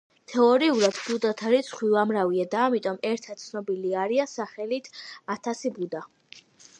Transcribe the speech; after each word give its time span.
თეორიულად, 0.31 0.95
ბუდათა 1.09 1.49
რიცხვი 1.53 1.89
უამრავია 1.95 2.45
და 2.55 2.63
ამიტომ 2.69 2.97
ერთად 3.09 3.41
ცნობილი 3.43 3.93
არიან 4.05 4.31
სახელით 4.31 4.89
„ათასი 5.35 5.73
ბუდა“. 5.77 6.03